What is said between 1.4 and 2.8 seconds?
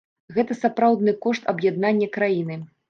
аб'яднання краіны.